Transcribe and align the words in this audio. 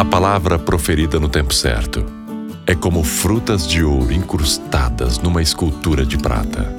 A 0.00 0.04
palavra 0.04 0.58
proferida 0.58 1.20
no 1.20 1.28
tempo 1.28 1.52
certo 1.52 2.02
é 2.66 2.74
como 2.74 3.04
frutas 3.04 3.68
de 3.68 3.84
ouro 3.84 4.10
incrustadas 4.10 5.18
numa 5.18 5.42
escultura 5.42 6.06
de 6.06 6.16
prata. 6.16 6.74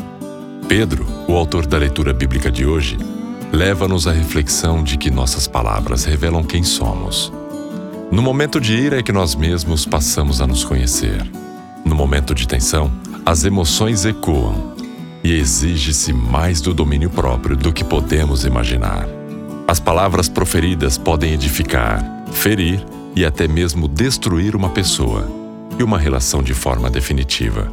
Pedro, 0.67 1.05
o 1.27 1.37
autor 1.37 1.67
da 1.67 1.77
leitura 1.77 2.13
bíblica 2.13 2.49
de 2.49 2.65
hoje, 2.65 2.97
leva-nos 3.51 4.07
à 4.07 4.11
reflexão 4.11 4.83
de 4.83 4.97
que 4.97 5.11
nossas 5.11 5.47
palavras 5.47 6.03
revelam 6.03 6.43
quem 6.43 6.63
somos. 6.63 7.31
No 8.11 8.23
momento 8.23 8.59
de 8.59 8.73
ira 8.73 8.97
é 8.97 9.03
que 9.03 9.11
nós 9.11 9.35
mesmos 9.35 9.85
passamos 9.85 10.41
a 10.41 10.47
nos 10.47 10.63
conhecer. 10.63 11.23
No 11.85 11.93
momento 11.93 12.33
de 12.33 12.47
tensão, 12.47 12.91
as 13.23 13.43
emoções 13.43 14.03
ecoam 14.03 14.73
e 15.23 15.31
exige-se 15.31 16.11
mais 16.11 16.59
do 16.59 16.73
domínio 16.73 17.11
próprio 17.11 17.55
do 17.55 17.71
que 17.71 17.83
podemos 17.83 18.45
imaginar. 18.45 19.07
As 19.67 19.79
palavras 19.79 20.27
proferidas 20.27 20.97
podem 20.97 21.33
edificar, 21.33 22.03
ferir 22.31 22.83
e 23.15 23.25
até 23.25 23.47
mesmo 23.47 23.87
destruir 23.87 24.55
uma 24.55 24.69
pessoa 24.69 25.29
e 25.77 25.83
uma 25.83 25.97
relação 25.97 26.41
de 26.41 26.53
forma 26.53 26.89
definitiva. 26.89 27.71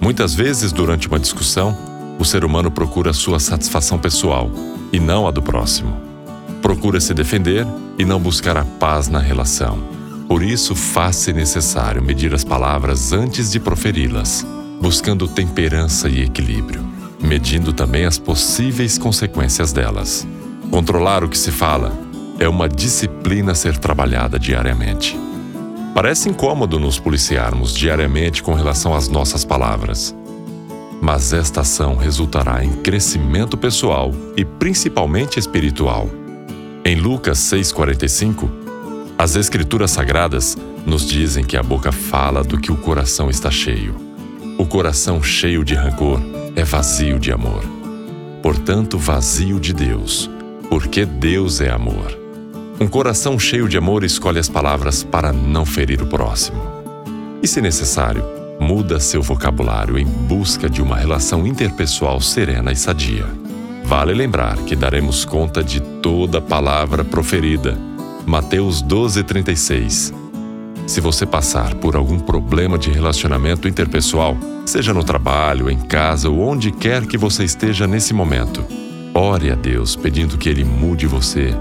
Muitas 0.00 0.34
vezes, 0.34 0.72
durante 0.72 1.08
uma 1.08 1.18
discussão, 1.18 1.76
o 2.18 2.24
ser 2.24 2.44
humano 2.44 2.70
procura 2.70 3.12
sua 3.12 3.38
satisfação 3.38 3.98
pessoal 3.98 4.50
e 4.92 5.00
não 5.00 5.26
a 5.26 5.30
do 5.30 5.42
próximo. 5.42 5.96
Procura 6.62 7.00
se 7.00 7.12
defender 7.12 7.66
e 7.98 8.04
não 8.04 8.20
buscar 8.20 8.56
a 8.56 8.64
paz 8.64 9.08
na 9.08 9.18
relação. 9.18 9.78
Por 10.28 10.42
isso, 10.42 10.74
faz-se 10.74 11.32
necessário 11.32 12.02
medir 12.02 12.34
as 12.34 12.44
palavras 12.44 13.12
antes 13.12 13.50
de 13.50 13.60
proferi-las, 13.60 14.46
buscando 14.80 15.28
temperança 15.28 16.08
e 16.08 16.22
equilíbrio, 16.22 16.84
medindo 17.20 17.72
também 17.72 18.04
as 18.04 18.18
possíveis 18.18 18.98
consequências 18.98 19.72
delas. 19.72 20.26
Controlar 20.70 21.22
o 21.22 21.28
que 21.28 21.38
se 21.38 21.52
fala 21.52 22.05
é 22.38 22.48
uma 22.48 22.68
disciplina 22.68 23.52
a 23.52 23.54
ser 23.54 23.78
trabalhada 23.78 24.38
diariamente. 24.38 25.18
Parece 25.94 26.28
incômodo 26.28 26.78
nos 26.78 26.98
policiarmos 26.98 27.74
diariamente 27.74 28.42
com 28.42 28.52
relação 28.52 28.94
às 28.94 29.08
nossas 29.08 29.44
palavras. 29.44 30.14
Mas 31.00 31.32
esta 31.32 31.60
ação 31.60 31.96
resultará 31.96 32.64
em 32.64 32.72
crescimento 32.82 33.56
pessoal 33.56 34.12
e 34.36 34.44
principalmente 34.44 35.38
espiritual. 35.38 36.08
Em 36.84 36.96
Lucas 36.96 37.38
6,45, 37.38 38.48
as 39.18 39.36
Escrituras 39.36 39.90
Sagradas 39.90 40.56
nos 40.86 41.06
dizem 41.06 41.44
que 41.44 41.56
a 41.56 41.62
boca 41.62 41.90
fala 41.90 42.44
do 42.44 42.58
que 42.58 42.70
o 42.70 42.76
coração 42.76 43.30
está 43.30 43.50
cheio. 43.50 43.94
O 44.58 44.66
coração 44.66 45.22
cheio 45.22 45.64
de 45.64 45.74
rancor 45.74 46.20
é 46.54 46.64
vazio 46.64 47.18
de 47.18 47.32
amor. 47.32 47.62
Portanto, 48.42 48.98
vazio 48.98 49.58
de 49.58 49.72
Deus 49.72 50.30
porque 50.68 51.04
Deus 51.04 51.60
é 51.60 51.70
amor. 51.70 52.25
Um 52.78 52.86
coração 52.86 53.38
cheio 53.38 53.68
de 53.68 53.78
amor 53.78 54.04
escolhe 54.04 54.38
as 54.38 54.50
palavras 54.50 55.02
para 55.02 55.32
não 55.32 55.64
ferir 55.64 56.02
o 56.02 56.06
próximo. 56.06 56.60
E, 57.42 57.48
se 57.48 57.62
necessário, 57.62 58.22
muda 58.60 59.00
seu 59.00 59.22
vocabulário 59.22 59.98
em 59.98 60.04
busca 60.04 60.68
de 60.68 60.82
uma 60.82 60.96
relação 60.96 61.46
interpessoal 61.46 62.20
serena 62.20 62.70
e 62.70 62.76
sadia. 62.76 63.26
Vale 63.84 64.12
lembrar 64.12 64.58
que 64.58 64.76
daremos 64.76 65.24
conta 65.24 65.64
de 65.64 65.80
toda 65.80 66.40
palavra 66.40 67.02
proferida. 67.02 67.78
Mateus 68.26 68.82
12:36. 68.82 70.12
Se 70.86 71.00
você 71.00 71.24
passar 71.24 71.74
por 71.76 71.96
algum 71.96 72.18
problema 72.18 72.76
de 72.76 72.90
relacionamento 72.90 73.66
interpessoal, 73.66 74.36
seja 74.66 74.92
no 74.92 75.02
trabalho, 75.02 75.70
em 75.70 75.78
casa 75.78 76.28
ou 76.28 76.40
onde 76.40 76.70
quer 76.70 77.06
que 77.06 77.16
você 77.16 77.42
esteja 77.42 77.86
nesse 77.86 78.12
momento, 78.12 78.62
Ore 79.16 79.50
a 79.50 79.54
Deus 79.54 79.96
pedindo 79.96 80.36
que 80.36 80.46
Ele 80.46 80.62
mude 80.62 81.06
você 81.06 81.54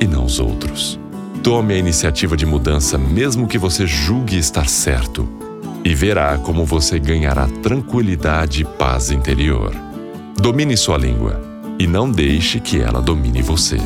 e 0.00 0.06
não 0.06 0.24
os 0.24 0.38
outros. 0.38 0.98
Tome 1.42 1.74
a 1.74 1.78
iniciativa 1.78 2.36
de 2.36 2.44
mudança, 2.44 2.98
mesmo 2.98 3.46
que 3.46 3.58
você 3.58 3.86
julgue 3.86 4.36
estar 4.36 4.68
certo, 4.68 5.28
e 5.84 5.94
verá 5.94 6.36
como 6.38 6.64
você 6.64 6.98
ganhará 6.98 7.46
tranquilidade 7.62 8.62
e 8.62 8.64
paz 8.64 9.10
interior. 9.10 9.74
Domine 10.36 10.76
sua 10.76 10.98
língua 10.98 11.40
e 11.78 11.86
não 11.86 12.10
deixe 12.10 12.60
que 12.60 12.80
ela 12.80 13.00
domine 13.00 13.40
você. 13.40 13.78